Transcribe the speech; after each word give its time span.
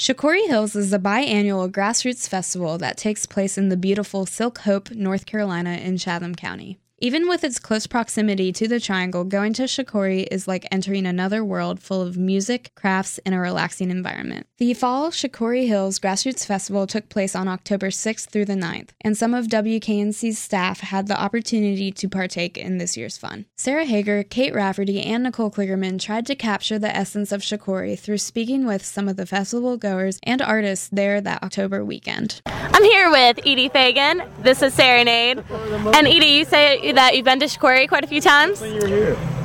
Shakori 0.00 0.46
Hills 0.46 0.74
is 0.74 0.94
a 0.94 0.98
biannual 0.98 1.70
grassroots 1.70 2.26
festival 2.26 2.78
that 2.78 2.96
takes 2.96 3.26
place 3.26 3.58
in 3.58 3.68
the 3.68 3.76
beautiful 3.76 4.24
Silk 4.24 4.60
Hope, 4.60 4.90
North 4.92 5.26
Carolina, 5.26 5.72
in 5.72 5.98
Chatham 5.98 6.34
County. 6.34 6.78
Even 7.02 7.26
with 7.26 7.44
its 7.44 7.58
close 7.58 7.86
proximity 7.86 8.52
to 8.52 8.68
the 8.68 8.78
Triangle, 8.78 9.24
going 9.24 9.54
to 9.54 9.62
Shakori 9.62 10.28
is 10.30 10.46
like 10.46 10.68
entering 10.70 11.06
another 11.06 11.42
world 11.42 11.80
full 11.80 12.02
of 12.02 12.18
music, 12.18 12.72
crafts, 12.74 13.18
and 13.24 13.34
a 13.34 13.38
relaxing 13.38 13.90
environment. 13.90 14.46
The 14.58 14.74
Fall 14.74 15.10
Shakori 15.10 15.66
Hills 15.66 15.98
Grassroots 15.98 16.44
Festival 16.44 16.86
took 16.86 17.08
place 17.08 17.34
on 17.34 17.48
October 17.48 17.88
6th 17.88 18.28
through 18.28 18.44
the 18.44 18.52
9th, 18.52 18.90
and 19.00 19.16
some 19.16 19.32
of 19.32 19.46
WKNC's 19.46 20.38
staff 20.38 20.80
had 20.80 21.06
the 21.08 21.18
opportunity 21.18 21.90
to 21.90 22.06
partake 22.06 22.58
in 22.58 22.76
this 22.76 22.98
year's 22.98 23.16
fun. 23.16 23.46
Sarah 23.56 23.86
Hager, 23.86 24.22
Kate 24.22 24.54
Rafferty, 24.54 25.00
and 25.00 25.22
Nicole 25.22 25.50
Kligerman 25.50 25.98
tried 25.98 26.26
to 26.26 26.34
capture 26.34 26.78
the 26.78 26.94
essence 26.94 27.32
of 27.32 27.40
Shakori 27.40 27.98
through 27.98 28.18
speaking 28.18 28.66
with 28.66 28.84
some 28.84 29.08
of 29.08 29.16
the 29.16 29.24
festival 29.24 29.78
goers 29.78 30.18
and 30.22 30.42
artists 30.42 30.90
there 30.92 31.22
that 31.22 31.42
October 31.42 31.82
weekend. 31.82 32.42
I'm 32.44 32.84
here 32.84 33.10
with 33.10 33.40
Edie 33.46 33.70
Fagan. 33.70 34.22
This 34.42 34.60
is 34.60 34.74
Serenade. 34.74 35.38
And 35.48 36.06
Edie, 36.06 36.26
you 36.26 36.44
say 36.44 36.89
that 36.92 37.16
you've 37.16 37.24
been 37.24 37.40
to 37.40 37.46
Shakori 37.46 37.88
quite 37.88 38.04
a 38.04 38.06
few 38.06 38.20
times? 38.20 38.60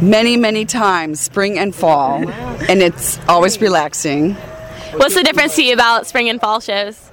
Many, 0.02 0.38
many 0.38 0.66
times, 0.66 1.20
spring 1.22 1.58
and 1.58 1.74
fall, 1.74 2.28
and 2.30 2.82
it's 2.82 3.20
always 3.28 3.60
relaxing. 3.62 4.36
What's 4.96 5.16
the 5.16 5.24
difference 5.24 5.56
to 5.56 5.64
you 5.64 5.74
about 5.74 6.08
spring 6.08 6.30
and 6.30 6.40
fall 6.40 6.60
shows? 6.60 7.05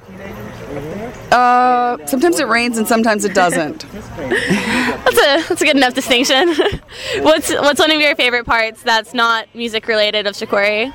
Uh, 1.33 1.97
sometimes 2.07 2.39
it 2.39 2.47
rains 2.47 2.77
and 2.77 2.87
sometimes 2.87 3.25
it 3.25 3.35
doesn't. 3.35 3.87
That's 4.23 5.19
a 5.19 5.49
that's 5.49 5.63
a 5.63 5.65
good 5.65 5.77
enough 5.77 5.95
distinction. 5.95 6.49
what's 7.21 7.51
what's 7.51 7.81
one 7.81 7.91
of 7.91 8.01
your 8.01 8.15
favorite 8.15 8.47
parts 8.47 8.83
that's 8.83 9.13
not 9.15 9.47
music 9.55 9.89
related 9.89 10.27
of 10.27 10.35
Shakori? 10.35 10.93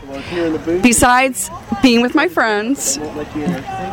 Besides 0.81 1.49
being 1.81 2.01
with 2.01 2.15
my 2.15 2.27
friends, 2.27 2.97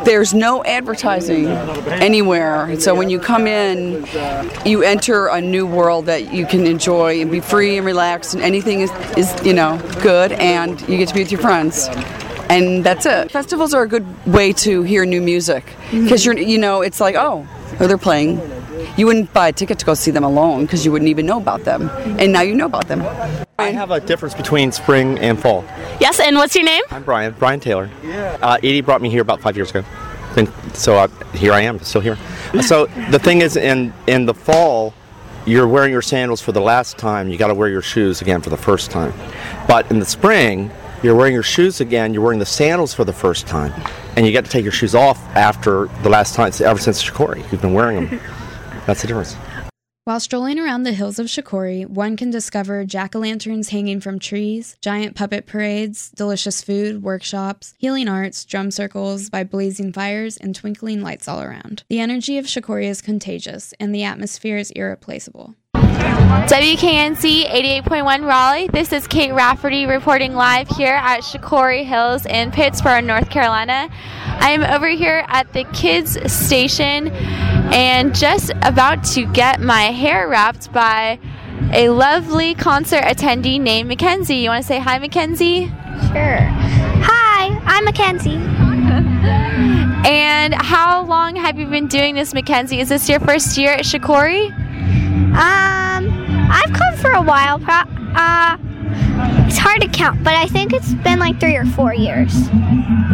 there's 0.05 0.33
no 0.33 0.65
advertising 0.65 1.49
anywhere. 1.49 2.79
So 2.79 2.95
when 2.95 3.11
you 3.11 3.19
come 3.19 3.47
in, 3.47 4.07
you 4.65 4.83
enter 4.83 5.27
a 5.27 5.41
new 5.41 5.67
world 5.67 6.07
that 6.07 6.33
you 6.33 6.47
can 6.47 6.67
enjoy 6.67 7.21
and 7.21 7.31
be 7.31 7.41
free 7.41 7.77
and 7.77 7.87
relaxed, 7.87 8.35
and 8.35 8.43
anything 8.43 8.81
is, 8.81 8.91
is 9.17 9.35
you 9.45 9.53
know 9.53 9.81
good, 10.03 10.33
and 10.33 10.81
you 10.83 10.97
get 10.99 11.09
to 11.09 11.15
be 11.15 11.21
with 11.21 11.33
your 11.33 11.41
friends 11.41 11.89
and 12.55 12.85
that's 12.85 13.07
it. 13.07 13.31
Festivals 13.31 13.75
are 13.75 13.83
a 13.83 13.89
good 13.89 14.07
way 14.27 14.53
to 14.53 14.83
hear 14.83 15.05
new 15.05 15.21
music 15.21 15.75
because 15.91 16.25
you're, 16.25 16.39
you 16.39 16.59
know, 16.59 16.83
it's 16.83 17.01
like, 17.01 17.17
oh, 17.17 17.47
oh, 17.81 17.87
they're 17.87 17.99
playing. 17.99 18.41
You 18.97 19.07
wouldn't 19.07 19.33
buy 19.33 19.49
a 19.49 19.53
ticket 19.53 19.79
to 19.81 19.87
go 19.87 19.95
see 19.95 20.11
them 20.11 20.25
alone 20.25 20.63
because 20.65 20.85
you 20.85 20.93
wouldn't 20.93 21.09
even 21.09 21.27
know 21.27 21.39
about 21.39 21.65
them, 21.65 21.91
and 22.21 22.33
now 22.33 22.43
you 22.43 22.55
know 22.55 22.67
about 22.67 22.87
them. 22.87 23.03
I 23.59 23.71
have 23.71 23.91
a 23.91 23.99
difference 23.99 24.35
between 24.35 24.71
spring 24.73 25.19
and 25.19 25.41
fall. 25.41 25.65
Yes, 26.01 26.21
and 26.21 26.37
what's 26.37 26.55
your 26.55 26.65
name? 26.65 26.83
I'm 26.91 27.03
Brian, 27.03 27.35
Brian 27.39 27.61
Taylor. 27.61 27.91
Uh, 28.05 28.59
Edie 28.63 28.83
brought 28.83 29.03
me 29.03 29.11
here 29.11 29.23
about 29.23 29.41
five 29.41 29.57
years 29.57 29.71
ago, 29.71 29.85
and 30.37 30.53
so 30.75 30.97
uh, 30.97 31.09
here 31.35 31.53
I 31.53 31.63
am, 31.63 31.79
still 31.81 32.01
here. 32.01 32.19
So 32.63 32.87
the 33.11 33.19
thing 33.19 33.41
is, 33.41 33.57
in 33.57 33.93
in 34.07 34.27
the 34.27 34.35
fall, 34.35 34.95
you're 35.45 35.67
wearing 35.67 35.91
your 35.91 36.03
sandals 36.03 36.41
for 36.41 36.53
the 36.53 36.61
last 36.61 36.99
time. 36.99 37.29
You 37.29 37.37
got 37.37 37.49
to 37.49 37.55
wear 37.55 37.69
your 37.69 37.83
shoes 37.83 38.23
again 38.23 38.41
for 38.43 38.51
the 38.51 38.57
first 38.57 38.93
time. 38.93 39.13
But 39.67 39.91
in 39.91 39.99
the 39.99 40.07
spring, 40.07 40.71
you're 41.05 41.15
wearing 41.15 41.35
your 41.35 41.43
shoes 41.43 41.81
again. 41.81 42.15
You're 42.15 42.23
wearing 42.23 42.39
the 42.39 42.47
sandals 42.47 42.95
for 42.95 43.05
the 43.05 43.13
first 43.13 43.47
time, 43.47 43.73
and 44.17 44.25
you 44.25 44.33
get 44.33 44.45
to 44.47 44.51
take 44.51 44.63
your 44.63 44.73
shoes 44.73 44.95
off 44.95 45.19
after 45.37 45.87
the 46.03 46.09
last 46.09 46.35
time. 46.35 46.51
Ever 46.61 46.79
since 46.79 47.03
Shakori, 47.03 47.51
you've 47.53 47.61
been 47.61 47.75
wearing 47.75 48.07
them. 48.07 48.21
That's 48.87 49.03
the 49.03 49.09
difference. 49.09 49.37
While 50.07 50.21
strolling 50.21 50.59
around 50.59 50.83
the 50.83 50.93
hills 50.93 51.19
of 51.19 51.29
Shakori, 51.29 51.87
one 51.87 52.17
can 52.17 52.31
discover 52.31 52.85
jack 52.85 53.17
o' 53.17 53.21
lanterns 53.21 53.71
hanging 53.71 54.01
from 54.01 54.19
trees, 54.19 54.77
giant 54.83 55.17
puppet 55.17 55.47
parades, 55.47 56.11
delicious 56.11 56.63
food, 56.63 57.03
workshops, 57.03 57.75
healing 57.79 58.07
arts, 58.07 58.45
drum 58.45 58.71
circles 58.71 59.31
by 59.31 59.45
blazing 59.45 59.95
fires, 59.95 60.37
and 60.37 60.55
twinkling 60.55 61.01
lights 61.01 61.27
all 61.27 61.41
around. 61.41 61.85
The 61.89 62.01
energy 62.01 62.37
of 62.37 62.45
Shakori 62.45 62.85
is 62.85 63.01
contagious, 63.01 63.73
and 63.81 63.95
the 63.95 64.05
atmosphere 64.05 64.59
is 64.59 64.71
irreplaceable. 64.73 65.55
WKNC 66.43 67.49
88.1 67.83 68.27
Raleigh. 68.27 68.69
This 68.69 68.93
is 68.93 69.07
Kate 69.07 69.33
Rafferty 69.33 69.87
reporting 69.87 70.35
live 70.35 70.69
here 70.69 70.95
at 70.95 71.21
Shakori 71.21 71.85
Hills 71.85 72.27
in 72.27 72.51
Pittsboro, 72.51 73.03
North 73.03 73.31
Carolina. 73.31 73.89
I 74.27 74.51
am 74.51 74.63
over 74.63 74.89
here 74.89 75.25
at 75.29 75.51
the 75.53 75.65
kids 75.73 76.19
station 76.31 77.09
and 77.73 78.15
just 78.15 78.51
about 78.63 79.05
to 79.15 79.25
get 79.27 79.61
my 79.61 79.85
hair 79.85 80.29
wrapped 80.29 80.71
by 80.73 81.19
a 81.73 81.89
lovely 81.89 82.55
concert 82.55 83.05
attendee 83.05 83.61
named 83.61 83.89
Mackenzie. 83.89 84.37
You 84.37 84.51
want 84.51 84.63
to 84.63 84.69
say 84.69 84.81
hi, 84.81 84.99
Mackenzie? 84.99 85.67
Sure. 85.67 86.39
Hi, 86.41 87.59
I'm 87.65 87.85
Mackenzie. 87.85 88.41
And 90.07 90.53
how 90.53 91.07
long 91.07 91.35
have 91.37 91.59
you 91.59 91.65
been 91.65 91.87
doing 91.87 92.15
this, 92.15 92.35
Mackenzie? 92.35 92.79
Is 92.79 92.91
this 92.91 93.09
your 93.09 93.21
first 93.21 93.57
year 93.57 93.71
at 93.71 93.87
Shakori? 93.87 94.53
Um, 95.35 95.84
I've 96.51 96.73
come 96.73 96.97
for 96.97 97.11
a 97.13 97.23
while. 97.23 97.59
Pro- 97.59 97.75
uh, 98.17 98.57
it's 99.47 99.59
hard 99.59 99.81
to 99.83 99.89
count, 99.89 100.23
but 100.25 100.35
I 100.35 100.47
think 100.47 100.73
it's 100.73 100.95
been 100.95 101.19
like 101.19 101.39
three 101.41 101.57
or 101.57 101.65
four 101.65 101.95
years. 101.95 102.33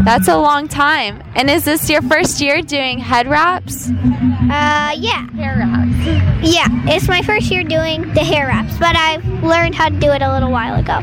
That's 0.05 0.29
a 0.29 0.37
long 0.39 0.69
time. 0.69 1.23
And 1.35 1.51
is 1.51 1.65
this 1.65 1.91
your 1.91 2.03
first 2.03 2.41
year 2.41 2.63
doing 2.63 2.99
head 2.99 3.27
wraps? 3.27 3.91
Uh, 3.91 4.95
yeah. 4.97 5.29
Hair 5.33 5.57
wraps. 5.59 6.47
Yeah, 6.55 6.67
it's 6.95 7.07
my 7.09 7.23
first 7.23 7.51
year 7.51 7.63
doing 7.63 8.13
the 8.15 8.21
hair 8.21 8.47
wraps, 8.47 8.79
but 8.79 8.97
I 8.97 9.17
learned 9.43 9.75
how 9.75 9.89
to 9.91 9.99
do 9.99 10.11
it 10.11 10.23
a 10.23 10.33
little 10.33 10.51
while 10.51 10.79
ago. 10.81 11.01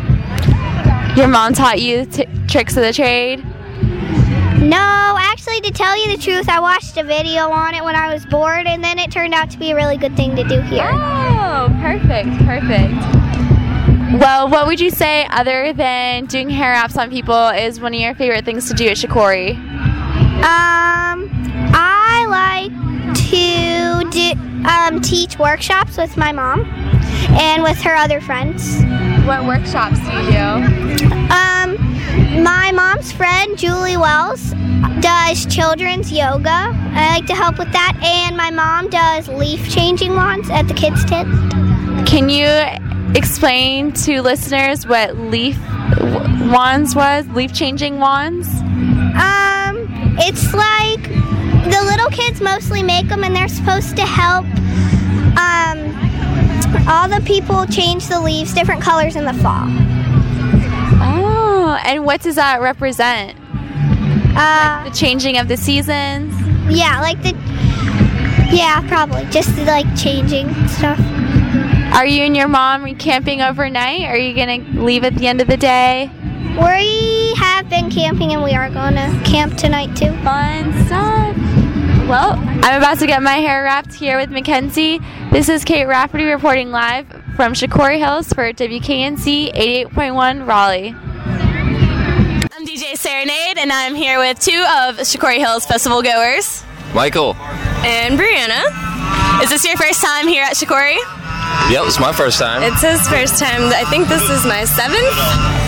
Your 1.16 1.28
mom 1.28 1.54
taught 1.54 1.82
you 1.82 2.06
t- 2.06 2.26
tricks 2.48 2.76
of 2.78 2.84
the 2.84 2.94
trade? 2.94 3.44
No, 4.60 5.16
actually, 5.20 5.62
to 5.62 5.72
tell 5.72 5.96
you 5.96 6.16
the 6.16 6.22
truth, 6.22 6.50
I 6.50 6.60
watched 6.60 6.98
a 6.98 7.04
video 7.04 7.50
on 7.50 7.76
it 7.76 7.84
when 7.84 7.96
I 7.96 8.12
was 8.14 8.26
bored, 8.26 8.66
and 8.66 8.84
then 8.84 8.98
it 9.00 9.12
turned 9.12 9.34
out 9.34 9.50
to 9.52 9.58
be 9.60 9.72
a 9.72 9.76
really 9.76 9.98
good 9.98 10.16
thing 10.16 10.36
to 10.36 10.44
do 10.44 10.60
here. 10.62 10.90
Oh, 10.92 11.37
perfect, 11.88 12.30
perfect. 12.46 12.94
Well, 14.20 14.50
what 14.50 14.68
would 14.68 14.80
you 14.80 14.90
say 14.90 15.26
other 15.30 15.72
than 15.74 16.26
doing 16.26 16.50
hair 16.50 16.72
wraps 16.72 16.98
on 16.98 17.10
people 17.10 17.48
is 17.50 17.80
one 17.80 17.94
of 17.94 18.00
your 18.00 18.14
favorite 18.16 18.44
things 18.44 18.68
to 18.68 18.74
do 18.74 18.88
at 18.88 18.98
Shakori? 18.98 19.56
Um, 20.38 21.30
I 21.74 22.26
like 22.28 23.16
to 23.30 24.10
do, 24.10 24.32
um, 24.68 25.02
teach 25.02 25.40
workshops 25.40 25.98
with 25.98 26.18
my 26.18 26.32
mom 26.32 26.66
and 27.40 27.64
with 27.64 27.78
her 27.82 27.96
other 27.96 28.20
friends. 28.20 28.82
What 29.26 29.46
workshops 29.46 30.00
do 30.00 30.12
you 30.12 30.32
do? 30.32 31.16
Um, 31.32 31.78
my 32.44 32.72
mom's 32.74 33.12
friend 33.12 33.58
Julie 33.58 33.98
Wells 33.98 34.52
does 35.00 35.46
children's 35.46 36.12
yoga. 36.12 36.72
I 36.74 37.16
like 37.16 37.28
to 37.28 37.36
help 37.36 37.60
with 37.60 37.72
that, 37.72 37.98
and 38.04 38.36
my 38.36 38.52
mom 38.52 38.90
does 38.90 39.28
leaf 39.30 39.70
changing 39.70 40.16
wands 40.16 40.50
at 40.50 40.68
the 40.68 40.74
kids' 40.74 41.06
tent. 41.06 41.67
Can 42.08 42.30
you 42.30 42.48
explain 43.16 43.92
to 43.94 44.22
listeners 44.22 44.88
what 44.88 45.18
leaf 45.18 45.58
wands 46.50 46.96
was? 46.96 47.28
Leaf 47.28 47.54
changing 47.54 48.00
wands? 48.00 48.48
Um, 48.48 49.86
it's 50.20 50.54
like 50.54 51.04
the 51.04 51.82
little 51.84 52.10
kids 52.10 52.40
mostly 52.42 52.82
make 52.82 53.08
them, 53.10 53.24
and 53.24 53.36
they're 53.36 53.48
supposed 53.50 53.96
to 53.98 54.04
help 54.04 54.46
um, 55.38 56.88
all 56.88 57.08
the 57.10 57.22
people 57.26 57.66
change 57.68 58.08
the 58.08 58.20
leaves 58.20 58.54
different 58.54 58.82
colors 58.82 59.16
in 59.16 59.26
the 59.26 59.34
fall. 59.34 59.66
Oh, 61.00 61.78
and 61.86 62.06
what 62.06 62.22
does 62.22 62.36
that 62.36 62.62
represent? 62.62 63.38
Uh, 64.40 64.86
The 64.86 64.92
changing 64.96 65.38
of 65.38 65.48
the 65.50 65.58
seasons? 65.58 66.34
yeah, 66.70 67.00
like 67.02 67.22
the 67.22 67.32
yeah, 68.50 68.82
probably 68.88 69.26
just 69.26 69.54
the, 69.58 69.66
like 69.66 69.86
changing 69.98 70.48
stuff. 70.70 70.98
Are 71.94 72.06
you 72.06 72.24
and 72.24 72.38
your 72.38 72.48
mom 72.48 72.96
camping 72.96 73.42
overnight? 73.42 74.02
Are 74.04 74.18
you 74.18 74.34
going 74.36 74.66
to 74.74 74.84
leave 74.84 75.04
at 75.04 75.16
the 75.16 75.28
end 75.28 75.42
of 75.42 75.48
the 75.48 75.58
day? 75.58 76.12
We 76.58 77.34
have 77.38 77.70
been 77.70 77.90
camping, 77.90 78.34
and 78.34 78.44
we 78.44 78.54
are 78.54 78.70
going 78.70 78.96
to 78.96 79.22
camp 79.26 79.58
tonight 79.58 79.96
too. 79.96 80.12
Fun 80.24 80.74
stuff. 80.86 81.36
Well, 82.08 82.34
I'm 82.64 82.78
about 82.78 83.00
to 83.00 83.08
get 83.08 83.22
my 83.22 83.36
hair 83.36 83.64
wrapped 83.64 83.94
here 83.94 84.18
with 84.18 84.30
Mackenzie. 84.30 85.00
This 85.32 85.50
is 85.50 85.66
Kate 85.66 85.86
Rafferty 85.86 86.24
reporting 86.24 86.72
live 86.72 87.08
from 87.36 87.54
Shakori 87.54 87.98
Hills 87.98 88.32
for 88.32 88.54
WKNC 88.54 89.54
88.1 89.54 90.48
Raleigh. 90.48 90.96
I'm 92.54 92.66
DJ 92.66 92.96
Serenade, 92.98 93.58
and 93.58 93.72
I'm 93.72 93.94
here 93.94 94.20
with 94.20 94.40
two 94.40 94.52
of 94.52 94.98
Shakori 95.00 95.38
Hills 95.38 95.66
festival 95.66 96.02
goers. 96.02 96.64
Michael. 96.94 97.36
And 97.84 98.18
Brianna. 98.18 99.44
Is 99.44 99.50
this 99.50 99.66
your 99.66 99.78
first 99.78 100.02
time 100.02 100.28
here 100.28 100.44
at 100.44 100.54
Shakori? 100.54 100.98
Yep, 101.72 101.84
it's 101.88 102.00
my 102.00 102.14
first 102.14 102.40
time. 102.40 102.64
It's 102.64 102.82
his 102.82 103.08
first 103.08 103.40
time. 103.40 103.64
I 103.74 103.84
think 103.90 104.08
this 104.08 104.24
is 104.30 104.46
my 104.46 104.64
seventh. 104.66 105.68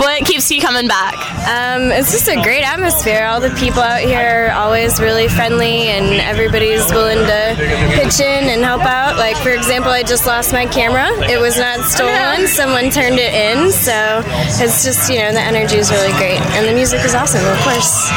What 0.00 0.24
keeps 0.24 0.50
you 0.50 0.62
coming 0.62 0.88
back? 0.88 1.14
Um, 1.44 1.92
it's 1.92 2.10
just 2.10 2.26
a 2.26 2.40
great 2.42 2.64
atmosphere. 2.64 3.26
All 3.26 3.38
the 3.38 3.50
people 3.50 3.82
out 3.82 4.00
here 4.00 4.48
are 4.48 4.52
always 4.52 4.98
really 4.98 5.28
friendly, 5.28 5.88
and 5.92 6.20
everybody's 6.22 6.90
willing 6.90 7.18
to 7.18 7.54
pitch 7.92 8.18
in 8.18 8.48
and 8.48 8.64
help 8.64 8.82
out. 8.82 9.18
Like, 9.18 9.36
for 9.36 9.50
example, 9.50 9.90
I 9.90 10.02
just 10.02 10.26
lost 10.26 10.52
my 10.52 10.64
camera. 10.66 11.06
It 11.28 11.38
was 11.38 11.58
not 11.58 11.84
stolen, 11.84 12.48
someone 12.48 12.90
turned 12.90 13.18
it 13.18 13.34
in. 13.34 13.70
So 13.72 14.22
it's 14.64 14.84
just, 14.84 15.12
you 15.12 15.18
know, 15.20 15.32
the 15.32 15.40
energy 15.40 15.76
is 15.76 15.90
really 15.90 16.12
great. 16.16 16.40
And 16.56 16.66
the 16.66 16.72
music 16.72 17.04
is 17.04 17.14
awesome, 17.14 17.44
of 17.44 17.58
course. 17.60 18.10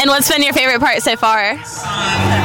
And 0.00 0.08
what's 0.08 0.30
been 0.30 0.42
your 0.42 0.54
favorite 0.54 0.80
part 0.80 1.02
so 1.02 1.14
far? 1.14 1.58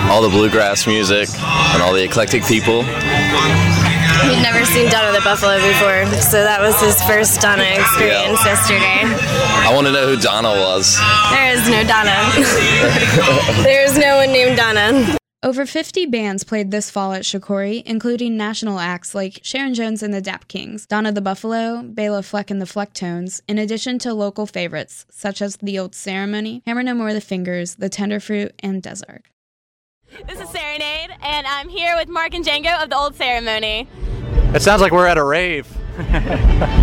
all 0.09 0.21
the 0.21 0.29
bluegrass 0.29 0.85
music 0.87 1.27
and 1.39 1.81
all 1.81 1.93
the 1.93 2.03
eclectic 2.03 2.43
people. 2.45 2.83
He'd 2.83 4.41
never 4.41 4.65
seen 4.65 4.89
Donna 4.89 5.11
the 5.11 5.23
Buffalo 5.23 5.55
before, 5.57 6.05
so 6.21 6.43
that 6.43 6.61
was 6.61 6.79
his 6.81 7.01
first 7.03 7.41
Donna 7.41 7.63
experience 7.63 8.43
yesterday. 8.45 9.01
I 9.03 9.71
want 9.73 9.87
to 9.87 9.93
know 9.93 10.07
who 10.07 10.15
Donna 10.21 10.51
was. 10.51 10.97
There 11.31 11.51
is 11.51 11.67
no 11.67 11.83
Donna. 11.83 12.15
there 13.63 13.83
is 13.83 13.97
no 13.97 14.17
one 14.17 14.31
named 14.31 14.57
Donna. 14.57 15.17
Over 15.45 15.67
50 15.67 16.07
bands 16.07 16.43
played 16.43 16.71
this 16.71 16.89
fall 16.89 17.13
at 17.13 17.21
Shakori, 17.21 17.83
including 17.85 18.35
national 18.35 18.79
acts 18.79 19.13
like 19.13 19.41
Sharon 19.43 19.75
Jones 19.75 20.01
and 20.01 20.11
the 20.11 20.19
Dap 20.19 20.47
Kings, 20.47 20.87
Donna 20.87 21.11
the 21.11 21.21
Buffalo, 21.21 21.83
Bela 21.83 22.23
Fleck 22.23 22.49
and 22.49 22.59
the 22.59 22.65
Flecktones, 22.65 23.41
in 23.47 23.59
addition 23.59 23.99
to 23.99 24.11
local 24.15 24.47
favorites 24.47 25.05
such 25.11 25.43
as 25.43 25.57
The 25.57 25.77
Old 25.77 25.93
Ceremony, 25.93 26.63
Hammer 26.65 26.81
No 26.81 26.95
More 26.95 27.13
the 27.13 27.21
Fingers, 27.21 27.75
The 27.75 27.91
Tenderfruit, 27.91 28.53
and 28.61 28.81
Des 28.81 29.01
Ark. 29.07 29.29
This 30.27 30.39
is 30.39 30.49
Serenade, 30.49 31.11
and 31.21 31.45
I'm 31.45 31.69
here 31.69 31.95
with 31.95 32.09
Mark 32.09 32.33
and 32.33 32.43
Django 32.43 32.81
of 32.81 32.89
the 32.89 32.97
Old 32.97 33.13
Ceremony. 33.13 33.87
It 34.55 34.63
sounds 34.63 34.81
like 34.81 34.93
we're 34.93 35.05
at 35.05 35.19
a 35.19 35.23
rave. 35.23 35.71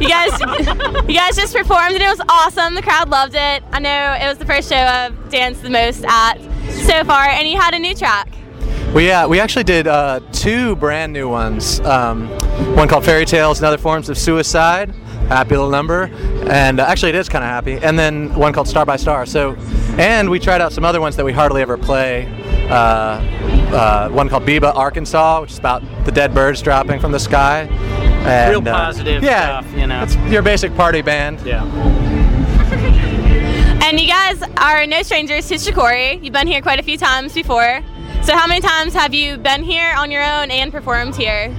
You 0.00 0.08
guys, 0.08 0.40
you 0.40 1.14
guys 1.14 1.36
just 1.36 1.54
performed, 1.54 1.92
and 1.92 2.02
it 2.02 2.08
was 2.08 2.20
awesome. 2.28 2.74
The 2.74 2.82
crowd 2.82 3.08
loved 3.08 3.36
it. 3.36 3.62
I 3.70 3.78
know 3.78 4.16
it 4.20 4.28
was 4.28 4.38
the 4.38 4.44
first 4.44 4.68
show 4.68 4.76
I've 4.76 5.30
danced 5.30 5.62
the 5.62 5.70
most 5.70 6.04
at 6.04 6.34
so 6.84 7.02
far, 7.04 7.24
and 7.24 7.48
you 7.48 7.58
had 7.58 7.74
a 7.74 7.78
new 7.78 7.94
track. 7.94 8.28
We 8.94 9.06
yeah, 9.06 9.26
we 9.26 9.40
actually 9.40 9.64
did 9.64 9.86
uh, 9.86 10.20
two 10.32 10.76
brand 10.76 11.12
new 11.12 11.28
ones. 11.28 11.80
Um, 11.80 12.28
one 12.76 12.86
called 12.86 13.04
Fairy 13.04 13.24
Tales 13.24 13.58
and 13.58 13.66
Other 13.66 13.78
Forms 13.78 14.08
of 14.08 14.16
Suicide, 14.16 14.94
happy 15.28 15.56
little 15.56 15.70
number, 15.70 16.04
and 16.48 16.78
uh, 16.78 16.84
actually 16.84 17.08
it 17.08 17.14
is 17.16 17.28
kind 17.28 17.42
of 17.42 17.48
happy. 17.48 17.78
And 17.78 17.98
then 17.98 18.34
one 18.34 18.52
called 18.52 18.68
Star 18.68 18.86
by 18.86 18.96
Star. 18.96 19.26
So, 19.26 19.56
and 19.98 20.30
we 20.30 20.38
tried 20.38 20.60
out 20.60 20.72
some 20.72 20.84
other 20.84 21.00
ones 21.00 21.16
that 21.16 21.24
we 21.24 21.32
hardly 21.32 21.62
ever 21.62 21.76
play. 21.76 22.26
Uh, 22.68 23.20
uh, 23.74 24.08
one 24.10 24.28
called 24.28 24.46
Beebe 24.46 24.66
Arkansas, 24.66 25.40
which 25.40 25.52
is 25.52 25.58
about 25.58 25.82
the 26.04 26.12
dead 26.12 26.34
birds 26.34 26.62
dropping 26.62 27.00
from 27.00 27.10
the 27.10 27.18
sky. 27.20 27.62
And, 28.26 28.50
Real 28.50 28.62
positive 28.62 29.22
yeah, 29.22 29.60
stuff, 29.60 29.76
you 29.76 29.86
know. 29.86 30.02
It's 30.02 30.16
your 30.30 30.42
basic 30.42 30.74
party 30.76 31.02
band. 31.02 31.40
Yeah. 31.40 31.64
And 33.94 34.00
you 34.00 34.08
guys 34.08 34.42
are 34.56 34.88
no 34.88 35.04
strangers 35.04 35.46
to 35.46 35.54
Shakori. 35.54 36.20
You've 36.20 36.32
been 36.32 36.48
here 36.48 36.60
quite 36.60 36.80
a 36.80 36.82
few 36.82 36.98
times 36.98 37.32
before. 37.32 37.80
So 38.24 38.36
how 38.36 38.48
many 38.48 38.60
times 38.60 38.92
have 38.92 39.14
you 39.14 39.36
been 39.38 39.62
here 39.62 39.94
on 39.96 40.10
your 40.10 40.20
own 40.20 40.50
and 40.50 40.72
performed 40.72 41.14
here? 41.14 41.56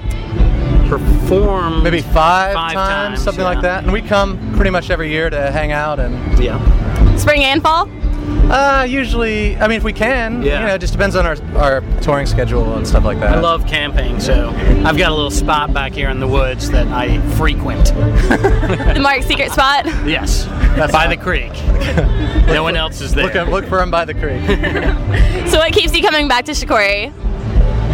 Perform 0.89 1.81
Maybe 1.81 2.01
five, 2.01 2.53
Five 2.53 2.73
times, 2.73 2.75
times, 2.75 3.21
something 3.23 3.41
yeah. 3.41 3.49
like 3.49 3.61
that. 3.61 3.83
And 3.85 3.93
we 3.93 4.01
come 4.01 4.53
pretty 4.57 4.69
much 4.69 4.89
every 4.89 5.09
year 5.09 5.29
to 5.29 5.49
hang 5.49 5.71
out 5.71 5.97
and 5.97 6.13
Yeah. 6.37 6.59
Spring 7.15 7.41
and 7.45 7.61
fall? 7.61 7.87
Uh, 8.49 8.85
usually, 8.87 9.55
I 9.57 9.67
mean, 9.67 9.77
if 9.77 9.83
we 9.83 9.93
can, 9.93 10.41
Yeah. 10.41 10.61
you 10.61 10.67
know, 10.67 10.73
it 10.75 10.79
just 10.79 10.93
depends 10.93 11.15
on 11.15 11.25
our, 11.25 11.35
our 11.57 11.81
touring 12.01 12.25
schedule 12.27 12.75
and 12.75 12.87
stuff 12.87 13.03
like 13.03 13.19
that. 13.19 13.37
I 13.37 13.39
love 13.39 13.65
camping, 13.67 14.19
so 14.19 14.49
I've 14.85 14.97
got 14.97 15.11
a 15.11 15.15
little 15.15 15.31
spot 15.31 15.73
back 15.73 15.93
here 15.93 16.09
in 16.09 16.19
the 16.19 16.27
woods 16.27 16.69
that 16.71 16.87
I 16.87 17.19
frequent. 17.31 17.85
The 17.85 18.99
Mark's 19.01 19.25
secret 19.25 19.51
spot? 19.51 19.85
Yes, 20.05 20.45
by 20.91 21.07
the 21.07 21.17
creek. 21.17 21.51
no 22.47 22.61
one 22.63 22.75
else 22.75 23.01
is 23.01 23.13
there. 23.13 23.25
Look, 23.33 23.47
look 23.49 23.65
for 23.65 23.81
him 23.81 23.91
by 23.91 24.05
the 24.05 24.13
creek. 24.13 24.43
So 25.49 25.59
what 25.59 25.71
keeps 25.73 25.95
you 25.95 26.01
coming 26.01 26.27
back 26.27 26.45
to 26.45 26.51
Shakori? 26.53 27.13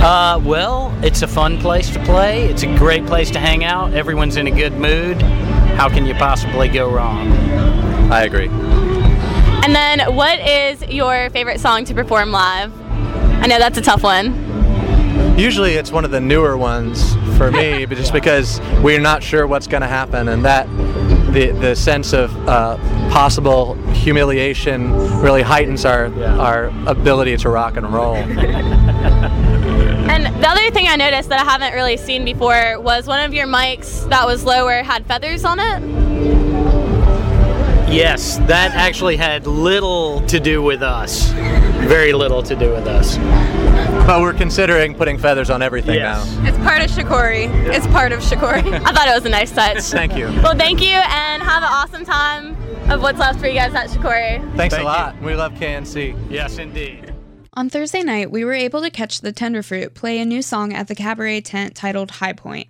Uh, 0.01 0.39
well, 0.44 0.98
it's 1.04 1.22
a 1.22 1.27
fun 1.27 1.60
place 1.60 1.89
to 1.92 2.04
play. 2.06 2.45
It's 2.45 2.63
a 2.63 2.77
great 2.77 3.06
place 3.06 3.30
to 3.31 3.39
hang 3.39 3.63
out. 3.63 3.94
Everyone's 3.94 4.38
in 4.38 4.48
a 4.48 4.51
good 4.51 4.74
mood. 4.74 5.22
How 5.22 5.89
can 5.89 6.06
you 6.06 6.16
possibly 6.16 6.69
go 6.69 6.89
wrong? 6.89 7.31
I 8.12 8.24
agree. 8.24 8.48
And 9.63 9.75
then 9.75 10.16
what 10.16 10.40
is 10.40 10.81
your 10.88 11.30
favorite 11.30 11.60
song 11.60 11.86
to 11.86 11.94
perform 11.94 12.31
live? 12.31 12.74
I 13.42 13.48
know 13.48 13.60
that's 13.60 13.78
a 13.78 13.81
tough 13.81 14.04
one. 14.04 14.34
Usually, 15.38 15.74
it's 15.74 15.92
one 15.92 16.04
of 16.04 16.12
the 16.12 16.19
newer 16.19 16.58
ones 16.58 17.13
for 17.38 17.52
me, 17.52 17.86
but 17.88 17.98
just 17.98 18.12
because 18.13 18.60
we're 18.81 19.00
not 19.00 19.22
sure 19.24 19.46
what's 19.46 19.68
going 19.68 19.81
to 19.81 19.88
happen, 19.88 20.30
and 20.30 20.44
that 20.46 20.68
the 21.31 21.52
the 21.52 21.75
sense 21.75 22.13
of 22.13 22.36
uh, 22.48 22.78
possible 23.12 23.75
humiliation 23.94 24.94
really 25.22 25.42
heightens 25.42 25.86
our 25.86 26.13
our 26.40 26.66
ability 26.88 27.38
to 27.38 27.50
rock 27.50 27.78
and 27.78 27.92
roll. 27.94 28.16
And 30.12 30.25
the 30.44 30.48
other 30.50 30.69
thing 30.72 30.88
I 30.90 30.98
noticed 30.98 31.30
that 31.30 31.40
I 31.40 31.50
haven't 31.50 31.74
really 31.74 31.96
seen 31.96 32.25
before 32.25 32.81
was 32.81 33.08
one 33.08 33.22
of 33.22 33.34
your 33.34 33.48
mics 33.48 34.10
that 34.10 34.25
was 34.25 34.44
lower 34.44 34.84
had 34.84 35.06
feathers 35.06 35.46
on 35.46 35.58
it. 35.58 36.00
Yes, 37.91 38.38
that 38.47 38.71
actually 38.73 39.17
had 39.17 39.45
little 39.47 40.21
to 40.27 40.39
do 40.39 40.61
with 40.61 40.81
us. 40.81 41.29
Very 41.88 42.13
little 42.13 42.41
to 42.43 42.55
do 42.55 42.71
with 42.71 42.88
us. 42.88 43.17
But 44.07 44.21
we're 44.21 44.33
considering 44.33 44.95
putting 44.95 45.17
feathers 45.17 45.49
on 45.49 45.61
everything 45.61 45.95
Yes. 45.95 46.35
now. 46.38 46.47
It's 46.47 46.57
part 46.59 46.81
of 46.81 46.89
Shakori. 46.91 47.49
It's 47.67 47.85
part 47.88 48.11
of 48.11 48.19
Shakori. 48.21 48.63
I 48.85 48.93
thought 48.93 49.07
it 49.07 49.13
was 49.13 49.25
a 49.25 49.29
nice 49.29 49.51
touch. 49.51 49.79
Thank 49.83 50.15
you. 50.15 50.25
Well, 50.41 50.55
thank 50.55 50.81
you, 50.81 50.88
and 50.95 51.43
have 51.43 51.63
an 51.63 51.69
awesome 51.71 52.05
time 52.05 52.55
of 52.89 53.01
what's 53.01 53.19
left 53.19 53.39
for 53.39 53.47
you 53.47 53.53
guys 53.55 53.73
at 53.73 53.89
Shakori. 53.89 54.39
Thanks 54.55 54.73
Thank 54.75 54.83
a 54.83 54.83
lot. 54.83 55.21
We 55.21 55.35
love 55.35 55.53
KNC. 55.53 56.15
Yes, 56.31 56.57
indeed. 56.57 57.13
On 57.53 57.69
Thursday 57.69 58.01
night, 58.03 58.31
we 58.31 58.45
were 58.45 58.53
able 58.53 58.81
to 58.81 58.89
catch 58.89 59.19
the 59.19 59.33
Tenderfruit 59.33 59.93
play 59.93 60.19
a 60.19 60.25
new 60.25 60.41
song 60.41 60.71
at 60.71 60.88
the 60.88 60.95
cabaret 60.95 61.41
tent 61.41 61.75
titled 61.75 62.11
High 62.11 62.31
Point. 62.33 62.67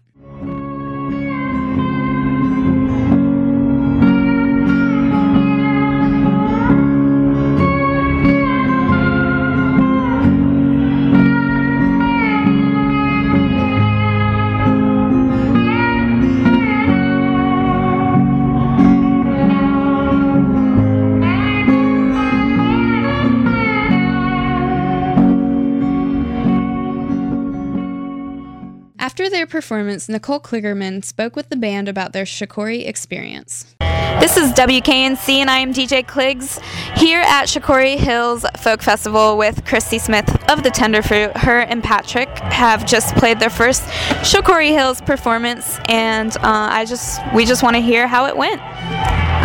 After 29.02 29.32
their 29.32 29.48
performance, 29.48 30.08
Nicole 30.08 30.40
Kligerman 30.40 31.04
spoke 31.04 31.36
with 31.36 31.50
the 31.50 31.56
band 31.56 31.90
about 31.90 32.14
their 32.14 32.24
Shakori 32.24 32.88
experience. 32.88 33.76
This 34.20 34.38
is 34.38 34.52
WKNC 34.52 35.38
and 35.38 35.50
I 35.50 35.58
am 35.58 35.74
DJ 35.74 36.06
Kligs 36.06 36.62
here 36.96 37.22
at 37.22 37.46
Shakori 37.46 37.98
Hills 37.98 38.46
Folk 38.60 38.84
Festival 38.84 39.40
with 39.40 39.66
Christy 39.66 39.98
Smith 39.98 40.30
of 40.52 40.62
the 40.62 40.70
Tenderfruit. 40.70 41.36
Her 41.36 41.62
and 41.62 41.84
Patrick 41.84 42.30
have 42.38 42.86
just 42.86 43.16
played 43.16 43.40
their 43.40 43.50
first 43.50 43.82
Shakori 44.22 44.70
Hills 44.70 45.02
performance 45.02 45.80
and 45.90 46.38
uh, 46.38 46.70
I 46.72 46.86
just 46.86 47.22
we 47.34 47.44
just 47.46 47.64
want 47.64 47.76
to 47.78 47.82
hear 47.82 48.08
how 48.08 48.28
it 48.28 48.38
went. 48.38 48.62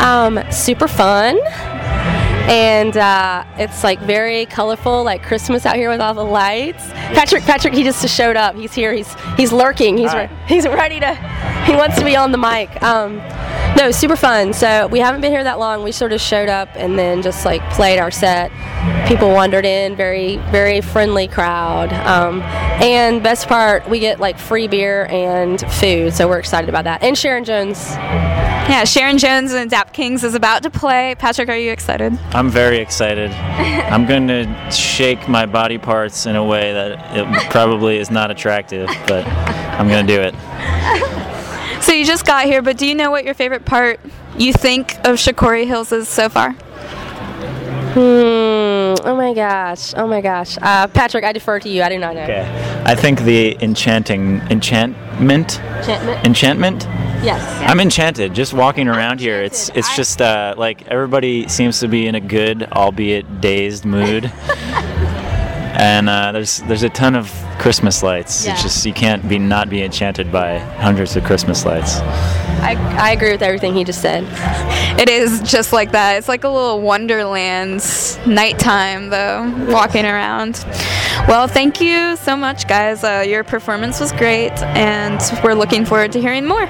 Um, 0.03 0.39
super 0.53 0.87
fun. 0.87 1.39
And 2.47 2.97
uh, 2.97 3.45
it's 3.57 3.83
like 3.83 3.99
very 4.01 4.47
colorful, 4.47 5.03
like 5.03 5.23
Christmas 5.23 5.67
out 5.67 5.75
here 5.75 5.91
with 5.91 6.01
all 6.01 6.15
the 6.15 6.25
lights. 6.25 6.87
Patrick, 6.89 7.43
Patrick, 7.43 7.75
he 7.75 7.83
just 7.83 8.09
showed 8.09 8.37
up. 8.37 8.55
He's 8.55 8.73
here. 8.73 8.93
He's 8.93 9.13
he's 9.37 9.53
lurking. 9.53 9.97
He's 9.97 10.15
re- 10.15 10.31
he's 10.47 10.67
ready 10.67 11.01
to. 11.01 11.15
He 11.65 11.75
wants 11.75 11.99
to 11.99 12.05
be 12.05 12.15
on 12.15 12.31
the 12.31 12.39
mic. 12.39 12.81
Um, 12.83 13.17
no, 13.77 13.91
super 13.91 14.15
fun. 14.15 14.53
So 14.53 14.87
we 14.87 15.01
haven't 15.01 15.23
been 15.23 15.33
here 15.33 15.43
that 15.43 15.59
long. 15.59 15.83
We 15.83 15.91
sort 15.91 16.13
of 16.13 16.21
showed 16.21 16.49
up 16.49 16.69
and 16.77 16.97
then 16.97 17.21
just 17.21 17.45
like 17.45 17.69
played 17.71 17.99
our 17.99 18.13
set. 18.13 18.53
People 19.09 19.33
wandered 19.33 19.65
in. 19.65 19.97
Very 19.97 20.37
very 20.53 20.81
friendly 20.81 21.27
crowd. 21.27 21.93
Um, 21.93 22.43
and 22.81 23.23
best 23.25 23.49
part, 23.49 23.89
we 23.91 23.99
get 23.99 24.21
like 24.21 24.39
free 24.39 24.69
beer 24.69 25.07
and 25.07 25.61
food. 25.73 26.15
So 26.15 26.29
we're 26.29 26.39
excited 26.39 26.69
about 26.69 26.85
that. 26.85 27.03
And 27.03 27.19
Sharon 27.19 27.45
Jones. 27.45 27.97
Yeah, 28.69 28.83
Sharon 28.85 29.17
Jones 29.17 29.53
and 29.53 29.71
Dap 29.71 29.93
Kings 29.93 30.25
is 30.25 30.35
about 30.35 30.65
to 30.65 30.71
play. 30.71 31.15
Patrick, 31.19 31.49
are 31.49 31.57
you 31.57 31.71
excited? 31.71 32.19
I'm 32.33 32.51
very 32.51 32.79
excited. 32.79 33.31
I'm 33.93 34.07
going 34.07 34.27
to 34.27 34.71
shake 34.73 35.29
my 35.29 35.47
body 35.47 35.79
parts 35.79 36.27
in 36.27 36.35
a 36.35 36.45
way 36.45 36.73
that 36.73 37.17
it 37.17 37.51
probably 37.51 37.99
is 37.99 38.11
not 38.11 38.33
attractive, 38.33 38.89
but 39.07 39.25
I'm 39.27 39.87
going 39.89 40.07
to 40.07 40.17
do 40.17 40.21
it. 40.21 40.35
So 41.83 41.93
you 41.93 42.05
just 42.05 42.27
got 42.27 42.47
here, 42.47 42.63
but 42.63 42.79
do 42.79 42.87
you 42.87 42.97
know 42.97 43.13
what 43.13 43.25
your 43.25 43.35
favorite 43.35 43.65
part 43.65 44.01
you 44.37 44.53
think 44.53 44.95
of 45.07 45.17
Shakori 45.17 45.67
Hills 45.69 45.93
is 45.93 46.09
so 46.09 46.29
far? 46.29 46.51
Hmm. 47.93 48.97
Oh 49.07 49.15
my 49.17 49.33
gosh. 49.33 49.95
Oh 49.97 50.09
my 50.09 50.21
gosh. 50.21 50.59
Uh, 50.61 50.89
Patrick, 50.89 51.23
I 51.23 51.33
defer 51.33 51.61
to 51.61 51.69
you. 51.69 51.83
I 51.85 51.89
do 51.89 51.99
not 51.99 52.15
know. 52.17 52.23
Okay. 52.25 52.83
I 52.85 52.97
think 52.97 53.21
the 53.21 53.57
enchanting 53.63 54.41
enchantment 54.51 55.61
Enchantment? 55.61 56.27
enchantment 56.27 56.87
Yes. 57.23 57.43
I'm 57.69 57.81
enchanted 57.81 58.35
just 58.35 58.53
walking 58.53 58.89
around 58.89 59.21
here. 59.21 59.43
It's 59.43 59.69
it's 59.71 59.95
just 59.97 60.21
uh, 60.21 60.55
like 60.57 60.87
everybody 60.89 61.49
seems 61.49 61.81
to 61.81 61.89
be 61.89 62.07
in 62.07 62.15
a 62.15 62.21
good, 62.21 62.65
albeit 62.73 63.41
dazed 63.41 63.85
mood. 63.85 64.31
and 65.77 66.09
uh, 66.09 66.33
there's 66.33 66.59
there's 66.63 66.83
a 66.83 66.89
ton 66.89 67.15
of 67.15 67.31
Christmas 67.59 68.03
lights. 68.03 68.45
Yeah. 68.45 68.53
It's 68.53 68.63
just 68.63 68.87
you 68.87 68.93
can't 68.93 69.29
be 69.29 69.39
not 69.39 69.69
be 69.69 69.83
enchanted 69.83 70.33
by 70.33 70.59
hundreds 70.59 71.17
of 71.17 71.25
Christmas 71.25 71.65
lights. 71.65 71.99
I, 72.61 72.75
I 72.99 73.11
agree 73.13 73.33
with 73.33 73.43
everything 73.43 73.75
he 73.75 73.85
just 73.85 74.01
said. 74.01 74.25
It 74.99 75.09
is 75.09 75.43
just 75.43 75.73
like 75.73 75.93
that. 75.93 76.17
It's 76.17 76.29
like 76.29 76.45
a 76.45 76.49
little 76.49 76.81
wonderland 76.81 77.85
nighttime, 78.27 79.11
though, 79.11 79.53
walking 79.69 80.05
around. 80.05 80.65
Well, 81.29 81.49
thank 81.49 81.81
you 81.81 82.15
so 82.17 82.37
much, 82.37 82.69
guys. 82.69 83.03
Uh, 83.03 83.25
your 83.27 83.43
performance 83.43 83.99
was 83.99 84.13
great, 84.13 84.53
and 84.79 85.21
we're 85.43 85.55
looking 85.55 85.85
forward 85.85 86.13
to 86.13 86.21
hearing 86.21 86.47
more. 86.47 86.67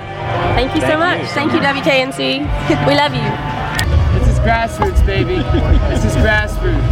Thank 0.56 0.75
you 0.75 0.80
so 0.80 0.96
much. 0.96 1.28
Thank 1.32 1.52
you, 1.52 1.58
WKNC. 1.58 2.38
we 2.88 2.94
love 2.94 3.12
you. 3.12 3.20
This 4.18 4.28
is 4.32 4.38
grassroots, 4.40 5.04
baby. 5.04 5.36
This 5.92 6.06
is 6.06 6.16
grassroots. 6.16 6.86